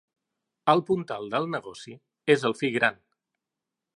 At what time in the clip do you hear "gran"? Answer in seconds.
2.79-2.97